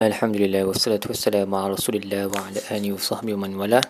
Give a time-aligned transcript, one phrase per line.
[0.00, 3.84] Alhamdulillah wassalatu wassalamu ala Rasulillah wa ala alihi wa sahbihi man wala.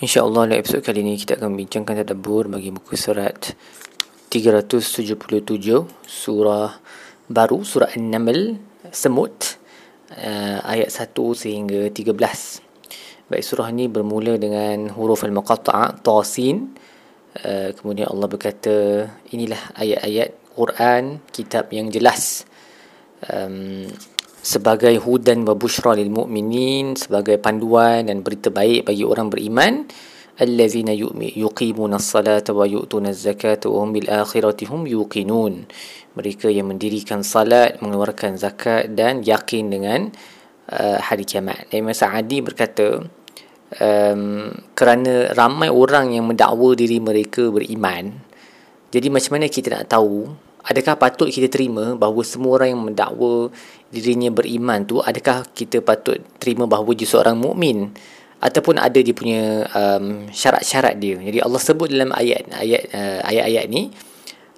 [0.00, 3.52] Insya-Allah dalam episod kali ini kita akan bincangkan tadabbur bagi muka surat
[4.32, 5.20] 377
[6.00, 6.80] surah
[7.28, 8.56] baru surah An-Naml
[8.88, 9.60] Semut
[10.16, 13.28] uh, ayat 1 sehingga 13.
[13.28, 16.72] Baik surah ini bermula dengan huruf al-muqatta'a tasin.
[17.36, 18.76] Uh, kemudian Allah berkata
[19.28, 22.48] inilah ayat-ayat Quran kitab yang jelas.
[23.28, 23.92] Um,
[24.40, 29.84] sebagai hudan wa bushra lil mu'minin sebagai panduan dan berita baik bagi orang beriman
[30.40, 35.68] allazina yuqimuna as-salata wa yu'tuna az-zakata wa hum bil akhirati hum yuqinun.
[36.16, 40.10] Mereka yang mendirikan salat mengeluarkan zakat dan yakin dengan
[40.72, 41.68] uh, hari kiamat.
[41.70, 43.04] Imam Sa'adi berkata
[43.78, 48.18] um, kerana ramai orang yang mendakwa diri mereka beriman
[48.90, 50.26] jadi macam mana kita nak tahu
[50.64, 53.48] adakah patut kita terima bahawa semua orang yang mendakwa
[53.90, 57.92] dirinya beriman tu adakah kita patut terima bahawa dia seorang mukmin?
[58.40, 61.20] Ataupun ada dia punya um, syarat-syarat dia?
[61.20, 63.92] Jadi Allah sebut dalam ayat ayat uh, ayat-ayat ni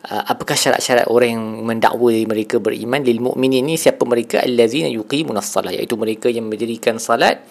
[0.07, 3.03] uh, apakah syarat-syarat orang yang mendakwa mereka beriman?
[3.03, 4.39] Lil mukminin ni siapa mereka?
[4.39, 7.43] Allazina yuqimunas salat iaitu mereka yang mendirikan salat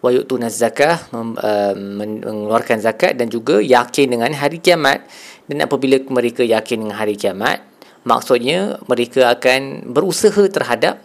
[0.00, 5.04] wa yu'tunaz zakah uh, mengeluarkan zakat dan juga yakin dengan hari kiamat.
[5.44, 7.73] Dan apabila mereka yakin dengan hari kiamat
[8.04, 11.00] maksudnya mereka akan berusaha terhadap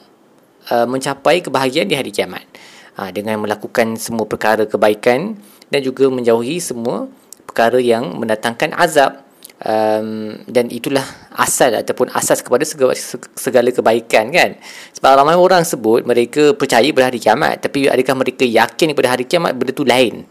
[0.70, 2.46] uh, mencapai kebahagiaan di hari kiamat.
[3.00, 5.40] Uh, dengan melakukan semua perkara kebaikan
[5.72, 7.08] dan juga menjauhi semua
[7.48, 9.26] perkara yang mendatangkan azab.
[9.60, 11.04] Um, dan itulah
[11.36, 12.96] asal ataupun asas kepada segala,
[13.36, 14.56] segala kebaikan kan?
[14.96, 19.28] Sebab ramai orang sebut mereka percaya pada hari kiamat tapi adakah mereka yakin pada hari
[19.28, 20.24] kiamat benda tu lain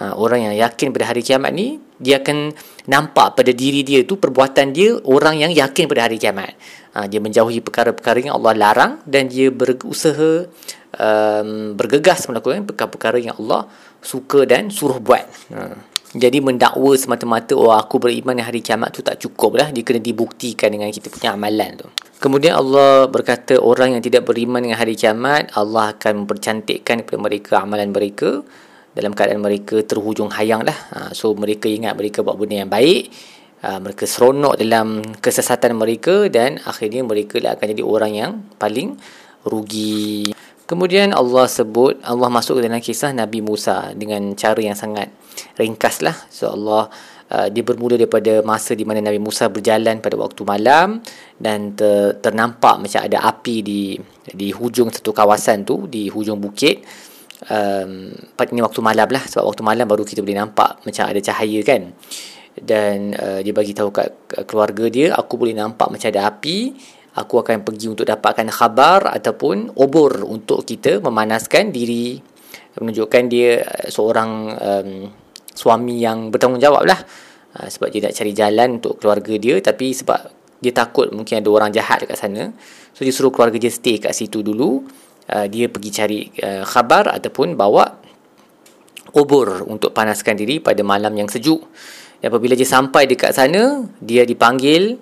[0.00, 2.52] uh, orang yang yakin pada hari kiamat ni dia akan
[2.88, 6.52] nampak pada diri dia tu perbuatan dia orang yang yakin pada hari kiamat
[6.96, 10.46] uh, dia menjauhi perkara-perkara yang Allah larang dan dia berusaha
[10.96, 13.68] um, bergegas melakukan perkara-perkara yang Allah
[14.04, 15.96] suka dan suruh buat uh.
[16.16, 19.68] Jadi mendakwa semata-mata oh aku beriman hari kiamat tu tak cukup lah.
[19.68, 21.86] Dia kena dibuktikan dengan kita punya amalan tu.
[22.16, 27.52] Kemudian Allah berkata orang yang tidak beriman dengan hari kiamat Allah akan mempercantikkan kepada mereka
[27.60, 28.40] amalan mereka
[28.96, 30.76] dalam keadaan mereka terhujung hayang lah.
[30.96, 33.12] Ha, so mereka ingat mereka buat benda yang baik.
[33.60, 38.96] Ha, mereka seronok dalam kesesatan mereka dan akhirnya mereka lah akan jadi orang yang paling
[39.44, 40.32] rugi.
[40.66, 45.12] Kemudian Allah sebut, Allah masuk dalam kisah Nabi Musa dengan cara yang sangat
[45.60, 46.16] ringkas lah.
[46.32, 46.90] So Allah
[47.30, 51.04] uh, dia bermula daripada masa di mana Nabi Musa berjalan pada waktu malam
[51.38, 53.80] dan ter, ternampak macam ada api di
[54.26, 56.82] di hujung satu kawasan tu, di hujung bukit
[57.44, 58.14] um,
[58.52, 59.22] ini waktu malam lah.
[59.24, 61.92] Sebab waktu malam baru kita boleh nampak macam ada cahaya kan.
[62.56, 64.08] Dan uh, dia bagi tahu kat
[64.48, 66.72] keluarga dia aku boleh nampak macam ada api.
[67.16, 72.20] Aku akan pergi untuk dapatkan khabar ataupun obor untuk kita memanaskan diri.
[72.76, 74.90] Menunjukkan dia uh, seorang um,
[75.52, 77.00] suami yang bertanggungjawab lah.
[77.56, 79.56] Uh, sebab dia nak cari jalan untuk keluarga dia.
[79.60, 80.20] Tapi sebab
[80.56, 82.52] dia takut mungkin ada orang jahat dekat sana.
[82.96, 84.84] So dia suruh keluarga dia stay kat situ dulu
[85.30, 87.84] uh, dia pergi cari uh, khabar ataupun bawa
[89.16, 91.64] obor untuk panaskan diri pada malam yang sejuk.
[92.20, 94.96] Dan apabila dia sampai dekat sana, dia dipanggil,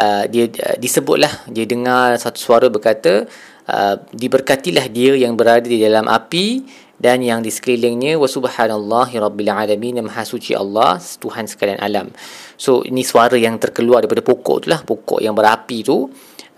[0.00, 3.26] uh, dia uh, disebutlah, dia dengar satu suara berkata,
[3.70, 6.64] uh, diberkatilah dia yang berada di dalam api
[6.94, 12.08] dan yang di sekelilingnya wa subhanallahi rabbil alamin maha suci Allah Tuhan sekalian alam.
[12.54, 16.06] So ini suara yang terkeluar daripada pokok itulah, pokok yang berapi tu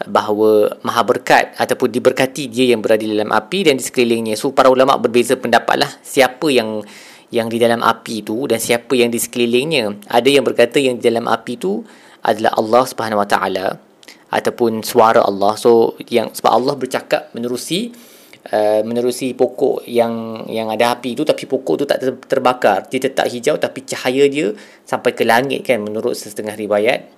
[0.04, 4.36] bahawa maha berkat ataupun diberkati dia yang berada dalam api dan di sekelilingnya.
[4.36, 6.84] So para ulama berbeza pendapat lah siapa yang
[7.32, 10.12] yang di dalam api tu dan siapa yang di sekelilingnya.
[10.12, 11.80] Ada yang berkata yang di dalam api tu
[12.20, 13.66] adalah Allah Subhanahu Wa Taala
[14.28, 15.56] ataupun suara Allah.
[15.56, 17.88] So yang sebab Allah bercakap menerusi
[18.52, 22.84] uh, menerusi pokok yang yang ada api tu tapi pokok tu tak ter, terbakar.
[22.92, 24.52] Dia tetap hijau tapi cahaya dia
[24.84, 27.08] sampai ke langit kan menurut setengah riwayat.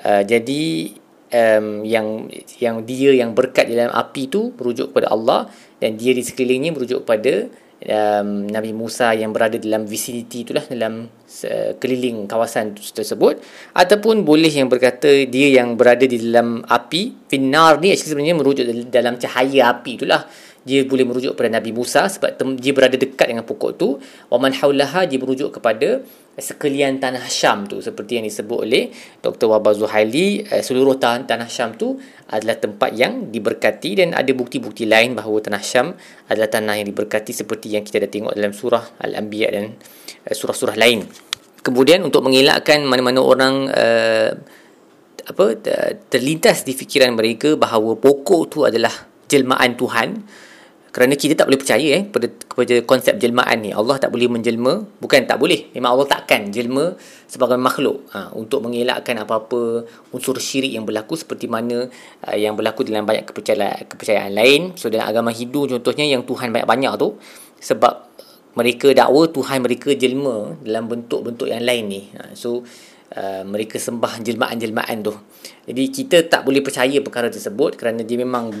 [0.00, 0.96] Uh, jadi
[1.32, 2.28] um, yang
[2.60, 5.48] yang dia yang berkat dalam api tu merujuk kepada Allah
[5.80, 7.48] dan dia di sekelilingnya merujuk kepada
[7.88, 13.42] um, Nabi Musa yang berada dalam vicinity itulah dalam uh, keliling kawasan tersebut.
[13.74, 18.64] Ataupun boleh yang berkata dia yang berada di dalam api finar ni actually sebenarnya merujuk
[18.92, 20.22] dalam cahaya api itulah
[20.62, 23.98] dia boleh merujuk kepada Nabi Musa sebab dia berada dekat dengan pokok tu
[24.30, 26.06] wa man haulaha dia merujuk kepada
[26.38, 28.88] sekalian tanah Syam tu seperti yang disebut oleh
[29.20, 29.52] Dr.
[29.52, 31.98] Wabah Zuhaili eh, seluruh tanah, tanah Syam tu
[32.30, 35.92] adalah tempat yang diberkati dan ada bukti-bukti lain bahawa tanah Syam
[36.30, 39.76] adalah tanah yang diberkati seperti yang kita dah tengok dalam surah Al-Anbiya dan
[40.24, 41.04] eh, surah-surah lain.
[41.62, 44.34] Kemudian untuk mengelakkan mana-mana orang uh,
[45.22, 45.44] apa
[46.10, 48.90] terlintas di fikiran mereka bahawa pokok tu adalah
[49.30, 50.08] jelmaan Tuhan
[50.92, 53.72] kerana kita tak boleh percaya eh kepada, kepada konsep jelmaan ni.
[53.72, 54.84] Allah tak boleh menjelma.
[55.00, 55.72] Bukan tak boleh.
[55.72, 56.92] Memang Allah takkan jelma
[57.24, 58.04] sebagai makhluk.
[58.12, 61.88] Ha, untuk mengelakkan apa-apa unsur syirik yang berlaku seperti mana
[62.28, 64.76] uh, yang berlaku dalam banyak kepercayaan, kepercayaan lain.
[64.76, 67.16] So dalam agama Hindu contohnya yang Tuhan banyak-banyak tu
[67.56, 68.12] sebab
[68.52, 72.02] mereka dakwa Tuhan mereka jelma dalam bentuk-bentuk yang lain ni.
[72.20, 72.68] Ha, so
[73.16, 75.16] uh, mereka sembah jelmaan-jelmaan tu.
[75.64, 78.52] Jadi kita tak boleh percaya perkara tersebut kerana dia memang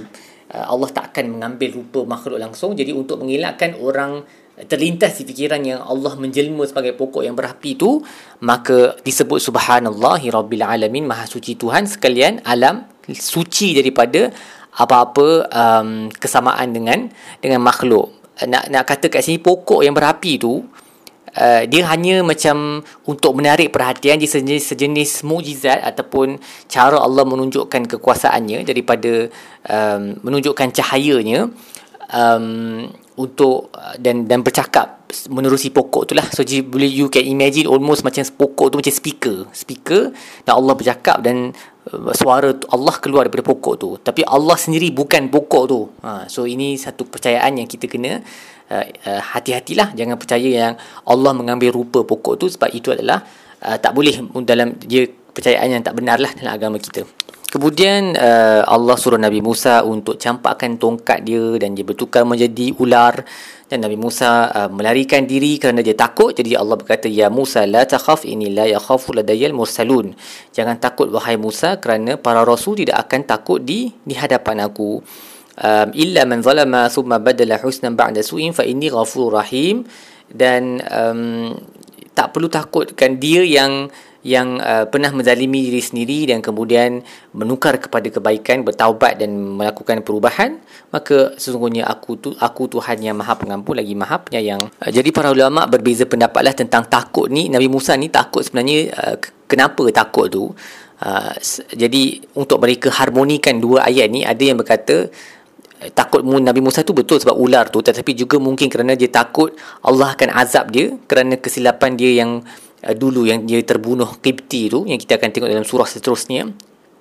[0.50, 2.74] Allah tak akan mengambil rupa makhluk langsung.
[2.74, 4.26] Jadi untuk mengelakkan orang
[4.68, 8.04] terlintas di fikiran yang Allah menjelma sebagai pokok yang berapi tu
[8.44, 14.28] maka disebut subhanallahi rabbil alamin maha suci Tuhan sekalian alam suci daripada
[14.72, 17.08] apa-apa um, kesamaan dengan
[17.40, 18.12] dengan makhluk.
[18.44, 20.64] Nak nak kata kat sini pokok yang berapi tu
[21.36, 26.38] uh, dia hanya macam untuk menarik perhatian dia sejenis, sejenis mujizat ataupun
[26.68, 29.28] cara Allah menunjukkan kekuasaannya daripada
[29.68, 31.50] um, menunjukkan cahayanya
[32.12, 36.26] um, untuk uh, dan dan bercakap menerusi pokok tu lah.
[36.32, 39.36] So boleh you can imagine almost macam pokok tu macam speaker.
[39.52, 40.10] Speaker
[40.48, 41.52] dan Allah bercakap dan
[41.92, 43.90] uh, suara Allah keluar daripada pokok tu.
[44.00, 45.80] Tapi Allah sendiri bukan pokok tu.
[46.02, 48.20] Ha, so ini satu percayaan yang kita kena
[48.72, 50.74] uh, uh, hati-hatilah jangan percaya yang
[51.04, 53.20] Allah mengambil rupa pokok tu sebab itu adalah
[53.62, 57.04] uh, tak boleh dalam dia percayaan yang tak benar lah dalam agama kita
[57.52, 63.28] Kemudian uh, Allah suruh Nabi Musa untuk campakkan tongkat dia dan dia bertukar menjadi ular.
[63.68, 66.32] Dan Nabi Musa uh, melarikan diri kerana dia takut.
[66.32, 70.16] Jadi Allah berkata ya Musa la takhaf inni la yakhafu ladayal mursalun.
[70.56, 75.04] Jangan takut wahai Musa kerana para rasul tidak akan takut di di hadapan aku.
[75.52, 79.84] Um, illa man zalama thumma badala husnan ba'da su'in fa inni ghafurur rahim.
[80.24, 81.52] Dan um,
[82.16, 87.02] tak perlu takutkan dia yang yang uh, pernah menzalimi diri sendiri dan kemudian
[87.34, 90.62] menukar kepada kebaikan bertaubat dan melakukan perubahan
[90.94, 94.62] maka sesungguhnya aku tu aku Tuhan yang Maha Pengampun lagi Maha Penyayang.
[94.78, 97.50] Uh, jadi para ulama berbeza pendapatlah tentang takut ni.
[97.50, 99.16] Nabi Musa ni takut sebenarnya uh,
[99.50, 100.54] kenapa takut tu?
[101.02, 101.34] Uh,
[101.74, 105.10] jadi untuk mereka harmonikan dua ayat ni ada yang berkata
[105.82, 109.50] uh, takut Nabi Musa tu betul sebab ular tu tetapi juga mungkin kerana dia takut
[109.82, 112.46] Allah akan azab dia kerana kesilapan dia yang
[112.84, 116.50] uh, dulu yang dia terbunuh Qibti tu yang kita akan tengok dalam surah seterusnya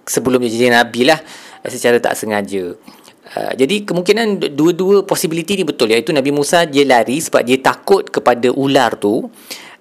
[0.05, 1.19] sebelum dia jadi nabi lah
[1.61, 2.73] uh, secara tak sengaja.
[3.31, 5.93] Uh, jadi kemungkinan dua-dua possibility ni betul.
[5.93, 9.29] Iaitu Nabi Musa dia lari sebab dia takut kepada ular tu.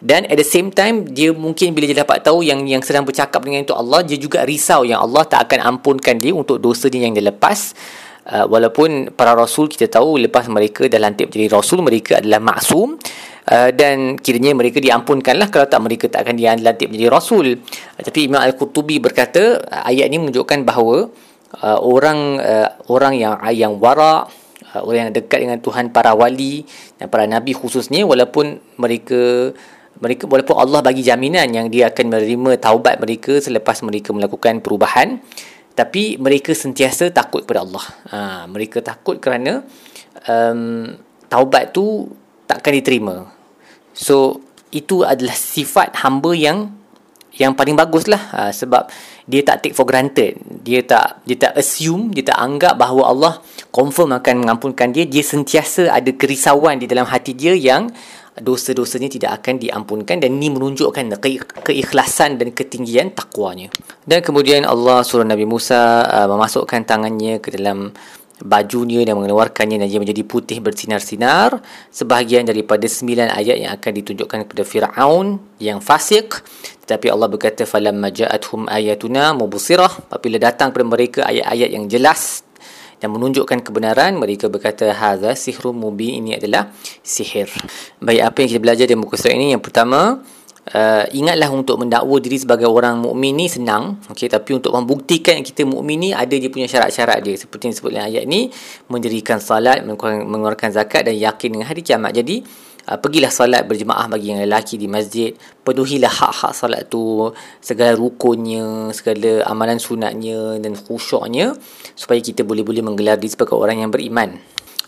[0.00, 3.44] Dan at the same time dia mungkin bila dia dapat tahu yang yang sedang bercakap
[3.44, 7.04] dengan itu Allah dia juga risau yang Allah tak akan ampunkan dia untuk dosa dia
[7.04, 7.76] yang dia lepas.
[8.24, 13.00] Uh, walaupun para rasul kita tahu lepas mereka dah lantik menjadi rasul mereka adalah maksum
[13.50, 17.58] Uh, dan kiranya mereka diampunkanlah kalau tak mereka tak akan dilantik menjadi rasul.
[17.58, 21.10] Uh, tapi Imam Al-Qurtubi berkata uh, ayat ini menunjukkan bahawa
[21.58, 24.30] uh, orang uh, orang yang yang wara
[24.70, 26.62] uh, orang yang dekat dengan Tuhan para wali
[27.02, 29.50] dan para nabi khususnya walaupun mereka
[29.98, 35.18] mereka walaupun Allah bagi jaminan yang dia akan menerima taubat mereka selepas mereka melakukan perubahan
[35.74, 37.84] tapi mereka sentiasa takut kepada Allah.
[38.12, 38.18] Ha,
[38.50, 39.64] mereka takut kerana
[40.28, 40.92] um,
[41.30, 42.10] taubat tu
[42.44, 43.39] takkan diterima.
[44.00, 44.40] So
[44.72, 46.72] itu adalah sifat hamba yang
[47.36, 48.90] yang paling bagus lah ha, sebab
[49.28, 50.40] dia tak take for granted.
[50.40, 53.32] Dia tak dia tak assume dia tak anggap bahawa Allah
[53.68, 55.04] confirm akan mengampunkan dia.
[55.04, 57.92] Dia sentiasa ada kerisauan di dalam hati dia yang
[58.40, 63.68] dosa-dosanya tidak akan diampunkan dan ini menunjukkan ke- keikhlasan dan ketinggian takwanya.
[64.06, 67.92] Dan kemudian Allah suruh Nabi Musa uh, memasukkan tangannya ke dalam
[68.40, 71.60] bajunya dan mengeluarkannya dan dia menjadi putih bersinar-sinar
[71.92, 75.26] sebahagian daripada sembilan ayat yang akan ditunjukkan kepada Fir'aun
[75.60, 76.40] yang fasik.
[76.84, 80.10] Tetapi Allah berkata falamma ja'atuhum ayatuna mubsirah.
[80.10, 82.42] Apabila datang kepada mereka ayat-ayat yang jelas
[83.00, 86.20] dan menunjukkan kebenaran mereka berkata hadza sihrun mubin.
[86.24, 87.48] Ini adalah sihir.
[88.00, 89.56] Baik apa yang kita belajar di muka surat ini?
[89.56, 90.20] Yang pertama
[90.68, 95.46] uh, ingatlah untuk mendakwa diri sebagai orang mukmin ni senang okey tapi untuk membuktikan yang
[95.46, 97.36] kita mukmin ni ada dia punya syarat-syarat dia.
[97.36, 98.52] Seperti yang disebut dalam ayat ni
[98.92, 102.12] mendirikan salat mengeluarkan zakat dan yakin dengan hari kiamat.
[102.12, 102.44] Jadi
[102.90, 105.32] uh, pergilah salat berjemaah bagi yang lelaki di masjid.
[105.64, 107.32] Penuhilah hak-hak salat tu
[107.64, 111.56] segala rukunnya segala amalan sunatnya dan khusyuknya
[111.96, 114.36] supaya kita boleh-boleh menggelar diri sebagai orang yang beriman.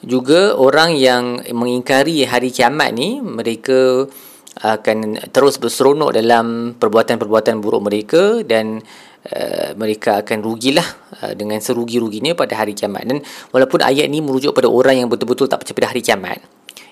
[0.02, 4.11] Juga orang yang mengingkari hari kiamat ni mereka
[4.61, 8.85] akan terus berseronok dalam perbuatan-perbuatan buruk mereka dan
[9.32, 10.85] uh, mereka akan rugilah
[11.25, 13.09] uh, dengan serugi-ruginya pada hari kiamat.
[13.09, 13.18] Dan
[13.49, 16.40] walaupun ayat ini merujuk pada orang yang betul-betul tak percaya pada hari kiamat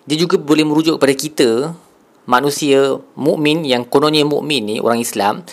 [0.09, 1.49] dia juga boleh merujuk kepada kita
[2.26, 5.45] manusia mukmin yang kononnya mukmin ni orang Islam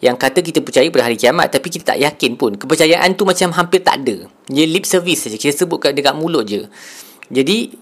[0.00, 2.52] yang kata kita percaya pada hari kiamat tapi kita tak yakin pun.
[2.56, 4.28] Kepercayaan tu macam hampir tak ada.
[4.44, 5.40] Dia lip service saja.
[5.40, 6.68] Kita sebut dekat mulut je.
[7.32, 7.72] Jadi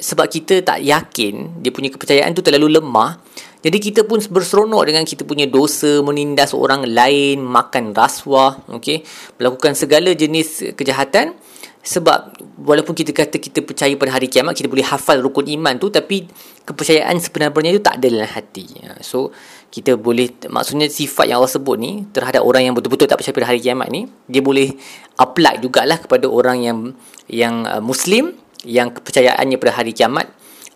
[0.00, 3.20] sebab kita tak yakin dia punya kepercayaan tu terlalu lemah.
[3.62, 9.04] Jadi kita pun berseronok dengan kita punya dosa menindas orang lain makan rasuah okey?
[9.38, 11.36] Melakukan segala jenis kejahatan.
[11.82, 15.90] Sebab walaupun kita kata kita percaya pada hari kiamat kita boleh hafal rukun iman tu
[15.90, 16.30] tapi
[16.62, 18.66] kepercayaan sebenarnya itu tak ada dalam hati.
[18.86, 19.34] Ha, so
[19.66, 23.48] kita boleh maksudnya sifat yang Allah sebut ni terhadap orang yang betul-betul tak percaya pada
[23.50, 24.78] hari kiamat ni dia boleh
[25.18, 26.78] apply jugalah kepada orang yang
[27.26, 28.30] yang uh, muslim
[28.66, 30.30] yang kepercayaannya pada hari kiamat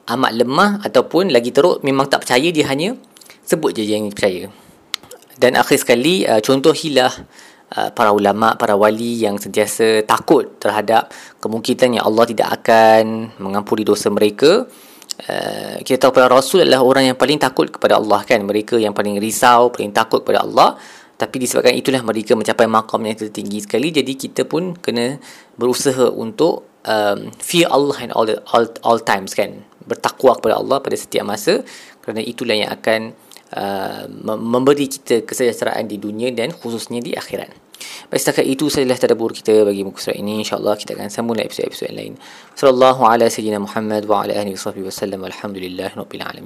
[0.06, 2.94] amat lemah ataupun lagi teruk memang tak percaya dia hanya
[3.42, 4.50] sebut je yang percaya
[5.38, 7.12] dan akhir sekali uh, contoh hilah
[7.66, 11.10] Uh, para ulama, para wali yang sentiasa takut terhadap
[11.42, 14.70] kemungkinan yang Allah tidak akan mengampuni dosa mereka.
[15.26, 18.38] Uh, kita tahu para rasul adalah orang yang paling takut kepada Allah kan.
[18.46, 20.78] Mereka yang paling risau, paling takut kepada Allah.
[21.18, 23.90] Tapi disebabkan itulah mereka mencapai makam yang tertinggi sekali.
[23.90, 25.18] Jadi kita pun kena
[25.58, 29.66] berusaha untuk um, fear Allah in all, all, all times kan.
[29.84, 31.66] Bertakwa kepada Allah pada setiap masa.
[32.00, 33.12] Kerana itulah yang akan
[33.46, 37.46] Uh, memberi kita kesejahteraan di dunia dan khususnya di akhirat.
[38.10, 41.94] Baik setakat itu sajalah tadabbur kita bagi muka surat ini insyaallah kita akan sambung episod-episod
[41.94, 42.18] lain.
[42.58, 45.22] Sallallahu ala sayyidina Muhammad wa ala alihi wasallam.
[45.22, 46.42] Alamin.